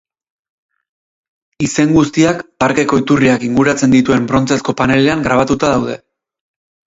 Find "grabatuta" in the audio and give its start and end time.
5.29-5.69